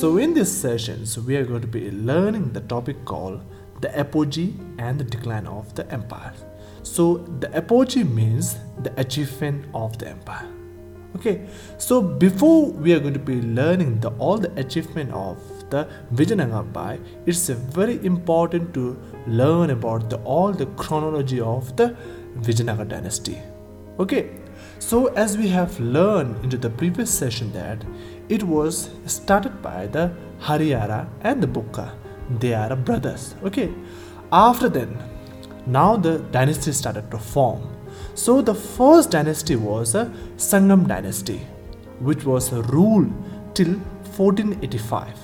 So 0.00 0.16
in 0.16 0.32
these 0.32 0.50
sessions, 0.50 1.18
we 1.18 1.36
are 1.36 1.44
going 1.44 1.60
to 1.60 1.66
be 1.66 1.90
learning 1.90 2.54
the 2.54 2.62
topic 2.62 3.04
called 3.04 3.42
the 3.82 3.90
apogee 3.98 4.54
and 4.78 4.98
the 4.98 5.04
decline 5.04 5.46
of 5.46 5.74
the 5.74 5.86
empire. 5.92 6.32
So 6.82 7.18
the 7.40 7.54
apogee 7.54 8.04
means 8.04 8.56
the 8.82 8.98
achievement 8.98 9.66
of 9.74 9.98
the 9.98 10.08
empire. 10.08 10.48
Okay, 11.16 11.46
so 11.76 12.00
before 12.00 12.70
we 12.70 12.94
are 12.94 12.98
going 12.98 13.12
to 13.12 13.26
be 13.32 13.42
learning 13.42 14.00
the 14.00 14.08
all 14.12 14.38
the 14.38 14.50
achievement 14.58 15.12
of 15.12 15.36
the 15.68 15.86
Vijayanagara 16.14 16.60
Empire, 16.60 16.98
it's 17.26 17.50
very 17.50 18.02
important 18.02 18.72
to 18.72 18.98
learn 19.26 19.68
about 19.68 20.08
the 20.08 20.16
all 20.36 20.50
the 20.50 20.68
chronology 20.84 21.42
of 21.42 21.76
the 21.76 21.94
Vijayanagara 22.38 22.88
dynasty. 22.88 23.36
Okay, 23.98 24.30
so 24.78 25.06
as 25.14 25.36
we 25.36 25.48
have 25.48 25.78
learned 25.80 26.44
into 26.44 26.56
the 26.56 26.70
previous 26.70 27.10
session 27.10 27.52
that 27.52 27.84
it 28.28 28.42
was 28.42 28.90
started 29.06 29.60
by 29.62 29.86
the 29.86 30.12
Harihara 30.40 31.08
and 31.22 31.42
the 31.42 31.46
Bukka. 31.46 31.92
They 32.38 32.54
are 32.54 32.76
brothers. 32.76 33.34
Okay, 33.42 33.72
after 34.32 34.68
then, 34.68 34.96
now 35.66 35.96
the 35.96 36.18
dynasty 36.18 36.72
started 36.72 37.10
to 37.10 37.18
form 37.18 37.80
so 38.14 38.42
the 38.42 38.54
first 38.54 39.10
dynasty 39.10 39.56
was 39.56 39.94
a 39.94 40.12
Sangam 40.36 40.86
dynasty, 40.86 41.38
which 42.00 42.24
was 42.24 42.52
ruled 42.52 43.12
till 43.54 43.74
1485. 44.16 45.16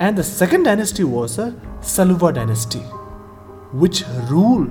And 0.00 0.18
the 0.18 0.24
second 0.24 0.64
dynasty 0.64 1.04
was 1.04 1.38
a 1.38 1.54
Saluva 1.80 2.34
dynasty, 2.34 2.80
which 3.72 4.04
ruled 4.28 4.70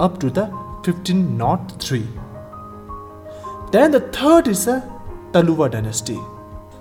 up 0.00 0.18
to 0.20 0.30
the 0.30 0.46
1503. 0.46 2.23
Then 3.74 3.90
the 3.90 3.98
third 4.16 4.46
is 4.46 4.68
a 4.68 4.88
Taluva 5.32 5.68
dynasty. 5.68 6.20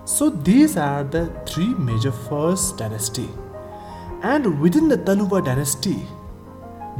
So 0.05 0.29
these 0.29 0.77
are 0.77 1.03
the 1.03 1.25
three 1.47 1.73
major 1.73 2.11
first 2.11 2.77
dynasty. 2.77 3.27
And 4.21 4.61
within 4.61 4.89
the 4.89 4.99
Taluva 4.99 5.43
dynasty, 5.43 6.05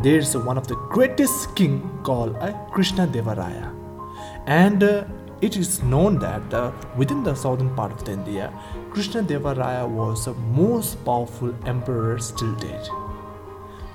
there's 0.01 0.35
one 0.35 0.57
of 0.57 0.67
the 0.67 0.77
greatest 0.95 1.55
king 1.55 1.75
called 2.01 2.35
uh, 2.37 2.53
Krishna 2.71 3.05
Devaraya. 3.05 3.71
And 4.47 4.81
uh, 4.81 5.03
it 5.41 5.57
is 5.57 5.83
known 5.83 6.17
that 6.17 6.51
uh, 6.51 6.71
within 6.97 7.21
the 7.23 7.35
southern 7.35 7.75
part 7.75 7.91
of 7.91 8.03
the 8.03 8.13
India, 8.13 8.51
Krishna 8.89 9.21
Devaraya 9.21 9.87
was 9.87 10.25
the 10.25 10.33
most 10.33 11.05
powerful 11.05 11.53
emperor 11.67 12.17
still 12.17 12.55
dead. 12.55 12.89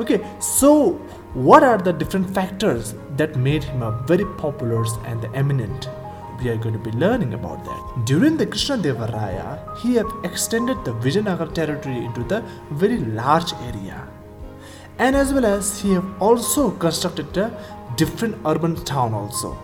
Okay, 0.01 0.25
so 0.39 0.93
what 1.35 1.63
are 1.63 1.79
the 1.79 1.93
different 1.93 2.33
factors 2.33 2.95
that 3.17 3.37
made 3.37 3.65
him 3.65 3.83
a 3.83 3.91
very 4.07 4.25
popular 4.37 4.85
and 5.05 5.25
eminent? 5.35 5.89
We 6.41 6.51
are 6.51 6.57
going 6.57 6.75
to 6.75 6.91
be 6.91 6.93
learning 6.93 7.35
about 7.35 7.65
that. 7.65 8.05
During 8.05 8.37
the 8.37 8.47
Krishna 8.47 8.79
Devaraya, 8.79 9.77
he 9.79 9.97
have 9.97 10.07
extended 10.23 10.85
the 10.85 10.93
Vijayanagar 10.93 11.53
territory 11.53 12.05
into 12.05 12.23
the 12.23 12.45
very 12.71 12.99
large 12.99 13.53
area 13.55 14.09
and 14.99 15.15
as 15.17 15.33
well 15.33 15.47
as 15.47 15.81
he 15.81 15.93
have 15.93 16.23
also 16.23 16.71
constructed 16.71 17.37
a 17.37 17.51
different 17.97 18.37
urban 18.45 18.75
town 18.85 19.15
also 19.15 19.57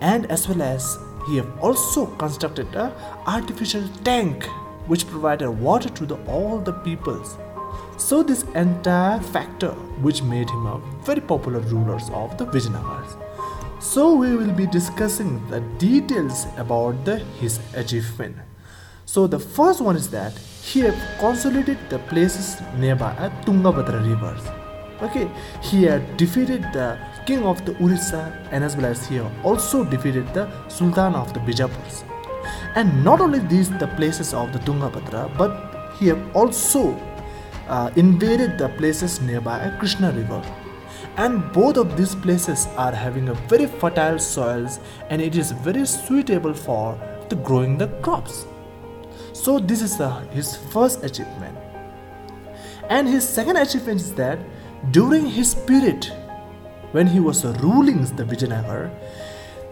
and 0.00 0.30
as 0.30 0.48
well 0.48 0.62
as 0.62 0.98
he 1.26 1.36
have 1.36 1.50
also 1.60 2.06
constructed 2.16 2.74
a 2.74 2.92
artificial 3.26 3.86
tank 4.04 4.46
which 4.86 5.06
provided 5.06 5.50
water 5.50 5.90
to 5.90 6.06
the, 6.06 6.16
all 6.24 6.58
the 6.58 6.72
peoples 6.72 7.36
so 7.96 8.22
this 8.22 8.42
entire 8.54 9.20
factor 9.20 9.72
which 10.00 10.22
made 10.22 10.48
him 10.48 10.66
a 10.66 10.80
very 11.04 11.20
popular 11.20 11.60
ruler 11.60 11.98
of 12.12 12.38
the 12.38 12.46
Vijayanagars. 12.46 13.16
So 13.80 14.14
we 14.14 14.34
will 14.34 14.52
be 14.52 14.66
discussing 14.66 15.46
the 15.48 15.60
details 15.78 16.46
about 16.56 17.04
the, 17.04 17.18
his 17.40 17.60
achievement. 17.74 18.36
So 19.04 19.26
the 19.26 19.38
first 19.38 19.80
one 19.80 19.96
is 19.96 20.10
that 20.10 20.32
he 20.62 20.80
have 20.80 20.98
consolidated 21.18 21.78
the 21.88 21.98
places 22.10 22.60
nearby 22.76 23.12
at 23.16 23.32
Tungabhadra 23.46 24.06
rivers. 24.06 24.42
Okay, 25.00 25.30
he 25.62 25.84
had 25.84 26.16
defeated 26.16 26.62
the 26.72 26.98
king 27.24 27.44
of 27.44 27.64
the 27.64 27.72
Orissa 27.80 28.36
and 28.50 28.64
as 28.64 28.76
well 28.76 28.86
as 28.86 29.06
he 29.06 29.20
also 29.44 29.84
defeated 29.84 30.26
the 30.34 30.48
Sultan 30.68 31.14
of 31.14 31.32
the 31.32 31.40
Bijapurs. 31.40 32.02
And 32.74 33.04
not 33.04 33.20
only 33.20 33.38
these 33.38 33.70
the 33.78 33.86
places 33.96 34.34
of 34.34 34.52
the 34.52 34.58
Tungabhadra, 34.58 35.36
but 35.38 35.94
he 35.98 36.12
also 36.34 36.94
uh, 37.68 37.90
invaded 37.96 38.58
the 38.58 38.68
places 38.70 39.20
nearby 39.20 39.72
Krishna 39.78 40.12
river. 40.12 40.42
And 41.16 41.52
both 41.52 41.76
of 41.76 41.96
these 41.96 42.14
places 42.14 42.66
are 42.76 42.92
having 42.92 43.28
a 43.28 43.34
very 43.34 43.66
fertile 43.66 44.18
soils 44.18 44.80
and 45.10 45.20
it 45.20 45.36
is 45.36 45.52
very 45.52 45.84
suitable 45.84 46.54
for 46.54 46.98
the 47.28 47.36
growing 47.36 47.76
the 47.76 47.88
crops. 48.02 48.46
So 49.32 49.58
this 49.58 49.82
is 49.82 50.00
his 50.32 50.56
first 50.72 51.04
achievement. 51.04 51.56
And 52.88 53.06
his 53.06 53.28
second 53.28 53.56
achievement 53.56 54.00
is 54.00 54.14
that 54.14 54.38
during 54.90 55.26
his 55.26 55.54
period, 55.54 56.06
when 56.92 57.06
he 57.06 57.20
was 57.20 57.44
ruling 57.44 58.04
the 58.16 58.24
Vijayanagar, 58.24 58.90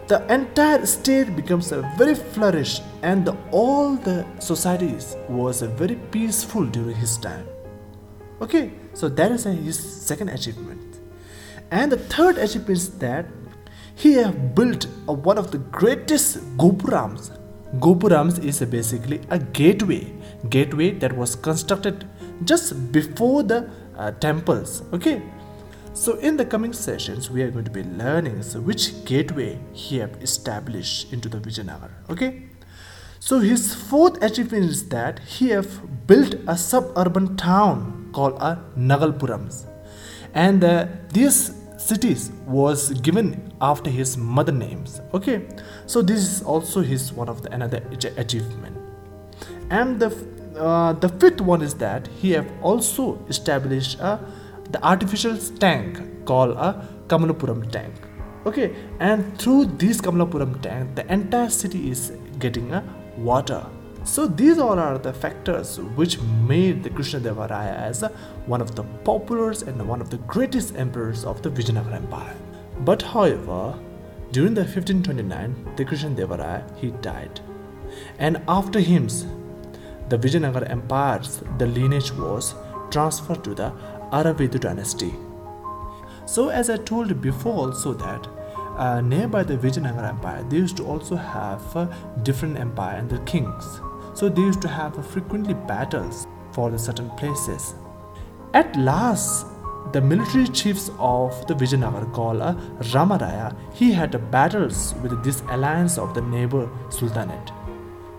the 0.06 0.32
entire 0.32 0.84
state 0.86 1.34
becomes 1.34 1.72
a 1.72 1.82
very 1.96 2.14
flourished 2.14 2.82
and 3.02 3.24
the, 3.24 3.36
all 3.50 3.96
the 3.96 4.24
societies 4.38 5.16
was 5.28 5.62
very 5.62 5.96
peaceful 5.96 6.64
during 6.64 6.94
his 6.94 7.16
time. 7.16 7.46
Okay, 8.40 8.72
so 8.92 9.08
that 9.08 9.32
is 9.32 9.44
his 9.44 9.78
second 9.78 10.28
achievement. 10.28 10.98
And 11.70 11.90
the 11.90 11.96
third 11.96 12.38
achievement 12.38 12.70
is 12.70 12.98
that 12.98 13.26
he 13.94 14.12
have 14.14 14.54
built 14.54 14.86
a, 15.08 15.12
one 15.12 15.38
of 15.38 15.50
the 15.50 15.58
greatest 15.58 16.38
gopurams 16.58 17.30
Gopurams 17.74 18.42
is 18.42 18.60
basically 18.60 19.20
a 19.28 19.38
gateway, 19.38 20.12
gateway 20.48 20.92
that 20.92 21.12
was 21.12 21.34
constructed 21.34 22.08
just 22.44 22.92
before 22.92 23.42
the 23.42 23.68
uh, 23.98 24.12
temples. 24.12 24.82
Okay, 24.92 25.20
so 25.92 26.14
in 26.18 26.36
the 26.36 26.44
coming 26.44 26.72
sessions, 26.72 27.30
we 27.30 27.42
are 27.42 27.50
going 27.50 27.64
to 27.64 27.70
be 27.70 27.82
learning 27.82 28.42
so 28.42 28.60
which 28.60 29.04
gateway 29.04 29.58
he 29.72 29.98
have 29.98 30.22
established 30.22 31.12
into 31.12 31.28
the 31.28 31.38
Vijayanagar. 31.38 31.90
Okay, 32.08 32.48
so 33.18 33.40
his 33.40 33.74
fourth 33.74 34.22
achievement 34.22 34.64
is 34.64 34.88
that 34.88 35.18
he 35.18 35.48
have 35.48 36.06
built 36.06 36.34
a 36.46 36.56
suburban 36.56 37.36
town 37.36 38.05
called 38.16 38.42
a 38.50 38.52
Nagalpurams, 38.90 39.56
and 40.46 40.64
uh, 40.64 40.86
this 41.18 41.38
cities 41.86 42.30
was 42.46 42.90
given 43.08 43.26
after 43.60 43.90
his 43.90 44.16
mother 44.16 44.52
names 44.52 45.00
okay? 45.14 45.36
So 45.86 46.02
this 46.02 46.20
is 46.20 46.42
also 46.42 46.80
his 46.80 47.12
one 47.12 47.28
of 47.28 47.42
the 47.42 47.52
another 47.52 47.82
achievement. 48.16 48.76
And 49.70 50.00
the 50.00 50.10
uh, 50.56 50.92
the 51.04 51.08
fifth 51.08 51.40
one 51.40 51.62
is 51.62 51.74
that 51.74 52.08
he 52.20 52.30
have 52.32 52.50
also 52.62 53.06
established 53.28 53.98
a 54.00 54.18
the 54.70 54.82
artificial 54.92 55.36
tank 55.64 56.00
called 56.24 56.56
a 56.56 56.70
Kamalapuram 57.08 57.70
tank 57.70 57.94
okay? 58.46 58.74
And 58.98 59.38
through 59.38 59.66
this 59.82 60.00
Kamalapuram 60.00 60.60
tank 60.62 60.94
the 61.00 61.06
entire 61.12 61.50
city 61.50 61.90
is 61.90 62.12
getting 62.38 62.72
a 62.72 62.82
water 63.16 63.64
so 64.06 64.28
these 64.28 64.58
all 64.58 64.78
are 64.78 64.98
the 64.98 65.12
factors 65.12 65.80
which 65.96 66.20
made 66.20 66.84
the 66.84 66.90
Krishnadevaraya 66.90 67.74
as 67.74 68.04
one 68.46 68.60
of 68.60 68.76
the 68.76 68.84
popular 69.04 69.50
and 69.66 69.88
one 69.88 70.00
of 70.00 70.10
the 70.10 70.18
greatest 70.18 70.76
emperors 70.76 71.24
of 71.24 71.42
the 71.42 71.50
Vijayanagara 71.50 71.96
Empire. 71.96 72.36
But 72.80 73.02
however, 73.02 73.76
during 74.30 74.54
the 74.54 74.62
1529, 74.62 75.74
the 75.76 75.84
Krishnadevaraya 75.84 76.76
he 76.78 76.92
died, 76.92 77.40
and 78.18 78.42
after 78.46 78.78
him, 78.78 79.08
the 80.08 80.16
Vijayanagara 80.16 80.70
Empire's 80.70 81.42
the 81.58 81.66
lineage 81.66 82.12
was 82.12 82.54
transferred 82.90 83.42
to 83.42 83.54
the 83.54 83.72
Aravidu 84.12 84.60
dynasty. 84.60 85.14
So 86.26 86.48
as 86.48 86.70
I 86.70 86.76
told 86.76 87.20
before 87.20 87.54
also 87.54 87.92
that 87.94 88.28
uh, 88.76 89.00
nearby 89.00 89.42
the 89.42 89.56
Vijayanagara 89.56 90.10
Empire, 90.10 90.44
they 90.48 90.58
used 90.58 90.76
to 90.76 90.86
also 90.86 91.16
have 91.16 91.74
a 91.74 91.88
different 92.22 92.56
empire 92.56 92.98
and 92.98 93.10
the 93.10 93.18
kings. 93.20 93.80
So 94.16 94.30
they 94.30 94.40
used 94.40 94.62
to 94.62 94.68
have 94.68 94.94
frequently 95.06 95.52
battles 95.52 96.26
for 96.52 96.70
the 96.70 96.78
certain 96.78 97.10
places. 97.10 97.74
At 98.54 98.74
last, 98.76 99.46
the 99.92 100.00
military 100.00 100.48
chiefs 100.48 100.90
of 100.98 101.46
the 101.46 101.54
Vijayanagar 101.54 102.10
called 102.14 102.40
uh, 102.40 102.54
Ramaraya, 102.94 103.54
he 103.74 103.92
had 103.92 104.30
battles 104.30 104.94
with 105.02 105.22
this 105.22 105.42
alliance 105.50 105.98
of 105.98 106.14
the 106.14 106.22
neighbor 106.22 106.66
Sultanate. 106.88 107.52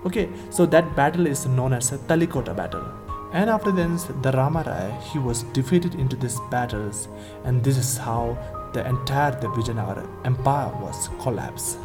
Okay, 0.05 0.29
so 0.51 0.67
that 0.67 0.95
battle 0.95 1.25
is 1.25 1.47
known 1.47 1.73
as 1.73 1.91
a 1.91 1.97
Talikota 1.97 2.55
battle. 2.55 2.85
And 3.33 3.49
after 3.49 3.71
this, 3.71 4.03
the 4.03 4.31
Ramaraya, 4.31 5.01
he 5.01 5.17
was 5.17 5.43
defeated 5.57 5.95
into 5.95 6.15
these 6.15 6.39
battles, 6.51 7.07
and 7.43 7.63
this 7.63 7.75
is 7.75 7.97
how 7.97 8.37
the 8.73 8.87
entire 8.87 9.31
the 9.31 9.47
Vijayanagar 9.47 10.07
empire 10.25 10.71
was 10.79 11.09
collapsed. 11.23 11.79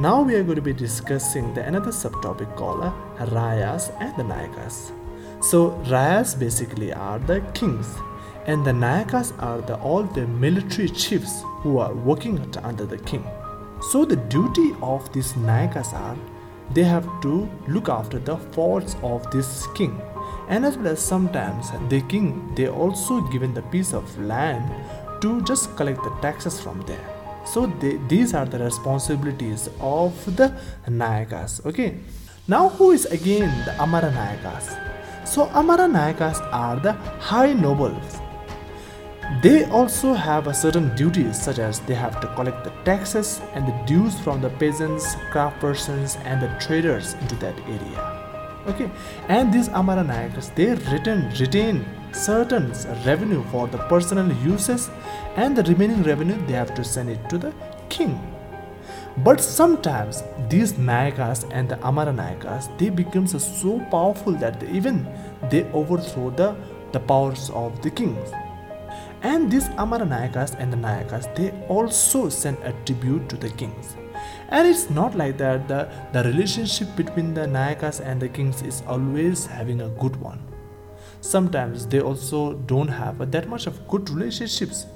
Now 0.00 0.22
we 0.22 0.36
are 0.36 0.44
going 0.44 0.54
to 0.54 0.62
be 0.62 0.72
discussing 0.72 1.52
the 1.54 1.64
another 1.64 1.90
subtopic 1.90 2.54
called 2.54 2.84
uh, 2.84 2.92
Rayas 3.32 3.90
and 3.98 4.14
the 4.16 4.22
Nayakas. 4.22 4.92
So 5.42 5.70
Rayas 5.88 6.38
basically 6.38 6.92
are 6.92 7.18
the 7.18 7.40
kings 7.52 7.96
and 8.46 8.64
the 8.64 8.70
Nayakas 8.70 9.32
are 9.42 9.60
the, 9.60 9.74
all 9.78 10.04
the 10.04 10.24
military 10.28 10.88
chiefs 10.88 11.42
who 11.62 11.78
are 11.78 11.92
working 11.92 12.38
under 12.62 12.86
the 12.86 12.98
king. 12.98 13.26
So 13.90 14.04
the 14.04 14.14
duty 14.14 14.72
of 14.82 15.12
these 15.12 15.32
Nayakas 15.32 15.92
are 15.92 16.16
they 16.74 16.84
have 16.84 17.08
to 17.22 17.50
look 17.66 17.88
after 17.88 18.20
the 18.20 18.36
faults 18.36 18.94
of 19.02 19.28
this 19.32 19.66
king 19.74 20.00
and 20.48 20.64
as 20.64 20.76
well 20.76 20.92
as 20.92 21.00
sometimes 21.00 21.72
the 21.88 22.02
king 22.02 22.54
they 22.54 22.68
also 22.68 23.20
given 23.32 23.52
the 23.52 23.62
piece 23.62 23.92
of 23.92 24.16
land 24.20 24.70
to 25.22 25.42
just 25.42 25.74
collect 25.76 26.04
the 26.04 26.14
taxes 26.22 26.60
from 26.60 26.80
there 26.82 27.17
so 27.44 27.66
they, 27.66 27.96
these 28.08 28.34
are 28.34 28.44
the 28.44 28.58
responsibilities 28.58 29.68
of 29.80 30.36
the 30.36 30.54
nayakas 30.86 31.64
okay? 31.66 31.98
Now 32.46 32.68
who 32.70 32.92
is 32.92 33.04
again 33.06 33.64
the 33.64 33.80
amara 33.80 34.10
nayakas? 34.10 35.26
So 35.26 35.44
amara 35.54 35.86
nayakas 35.88 36.40
are 36.52 36.80
the 36.80 36.92
high 36.92 37.52
nobles. 37.52 38.20
They 39.42 39.64
also 39.66 40.14
have 40.14 40.46
a 40.46 40.54
certain 40.54 40.96
duties 40.96 41.40
such 41.40 41.58
as 41.58 41.80
they 41.80 41.94
have 41.94 42.18
to 42.22 42.26
collect 42.34 42.64
the 42.64 42.70
taxes 42.84 43.42
and 43.52 43.68
the 43.68 43.84
dues 43.84 44.18
from 44.18 44.40
the 44.40 44.48
peasants, 44.48 45.16
craftspersons 45.30 46.16
and 46.24 46.40
the 46.40 46.48
traders 46.58 47.12
into 47.20 47.34
that 47.36 47.54
area. 47.68 48.28
Okay, 48.66 48.90
and 49.28 49.52
these 49.52 49.68
Amaranayakas 49.68 50.54
they 50.54 50.74
return 50.92 51.30
retain 51.38 51.84
certain 52.12 52.72
revenue 53.04 53.44
for 53.50 53.66
the 53.66 53.78
personal 53.92 54.30
uses 54.44 54.90
and 55.36 55.56
the 55.56 55.62
remaining 55.64 56.02
revenue 56.02 56.38
they 56.46 56.54
have 56.54 56.74
to 56.74 56.84
send 56.84 57.10
it 57.10 57.28
to 57.30 57.38
the 57.38 57.52
king. 57.88 58.18
But 59.18 59.40
sometimes 59.40 60.22
these 60.48 60.74
Nayakas 60.74 61.48
and 61.50 61.68
the 61.68 61.76
Amaranayakas 61.76 62.76
they 62.78 62.90
become 62.90 63.26
so 63.26 63.80
powerful 63.90 64.32
that 64.34 64.60
they 64.60 64.70
even 64.70 65.06
they 65.50 65.64
overthrow 65.72 66.30
the, 66.30 66.54
the 66.92 67.00
powers 67.00 67.50
of 67.50 67.82
the 67.82 67.90
kings 67.90 68.32
and 69.22 69.50
these 69.50 69.68
Amaranayakas 69.70 70.54
and 70.58 70.72
the 70.72 70.76
Nayakas 70.76 71.34
they 71.34 71.50
also 71.68 72.28
send 72.28 72.58
a 72.58 72.72
tribute 72.84 73.28
to 73.28 73.36
the 73.36 73.50
kings. 73.50 73.96
And 74.48 74.66
it's 74.66 74.88
not 74.90 75.14
like 75.14 75.36
that 75.38 75.68
the, 75.68 75.90
the 76.12 76.24
relationship 76.24 76.94
between 76.96 77.34
the 77.34 77.42
Nayakas 77.42 78.00
and 78.00 78.20
the 78.20 78.28
kings 78.28 78.62
is 78.62 78.82
always 78.86 79.46
having 79.46 79.80
a 79.80 79.88
good 79.88 80.16
one. 80.16 80.47
Sometimes 81.20 81.86
they 81.86 82.00
also 82.00 82.54
don't 82.54 82.88
have 82.88 83.30
that 83.30 83.48
much 83.48 83.66
of 83.66 83.86
good 83.88 84.08
relationships. 84.10 84.86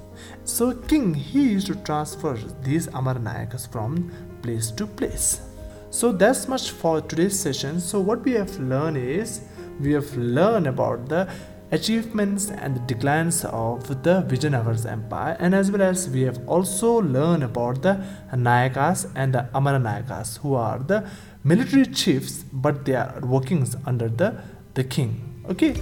So 0.45 0.73
king 0.73 1.13
he 1.13 1.49
used 1.51 1.67
to 1.67 1.75
transfer 1.75 2.37
these 2.61 2.87
Amaranayakas 2.87 3.71
from 3.71 4.11
place 4.41 4.71
to 4.71 4.87
place. 4.87 5.41
So 5.89 6.11
that's 6.11 6.47
much 6.47 6.71
for 6.71 7.01
today's 7.01 7.39
session. 7.39 7.79
So 7.79 7.99
what 7.99 8.23
we 8.23 8.31
have 8.31 8.57
learned 8.59 8.97
is 8.97 9.41
we 9.79 9.91
have 9.93 10.15
learned 10.15 10.67
about 10.67 11.09
the 11.09 11.29
achievements 11.71 12.51
and 12.51 12.75
the 12.75 12.79
declines 12.81 13.43
of 13.45 13.87
the 14.03 14.21
Vijayanagara 14.29 14.85
Empire 14.85 15.35
and 15.39 15.55
as 15.55 15.71
well 15.71 15.81
as 15.81 16.07
we 16.09 16.21
have 16.21 16.39
also 16.47 17.01
learned 17.01 17.43
about 17.43 17.81
the 17.81 18.03
Nayakas 18.31 19.11
and 19.15 19.33
the 19.33 19.47
Amaranayakas 19.55 20.37
who 20.39 20.53
are 20.53 20.79
the 20.79 21.09
military 21.43 21.85
chiefs 21.85 22.43
but 22.53 22.85
they 22.85 22.95
are 22.95 23.19
working 23.23 23.67
under 23.85 24.07
the, 24.07 24.39
the 24.75 24.83
king. 24.83 25.32
Okay. 25.49 25.73